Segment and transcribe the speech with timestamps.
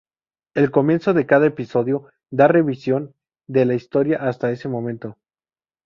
[0.55, 3.13] El comienzo de cada episodio da revisión
[3.47, 5.15] de la historia hasta ese momento.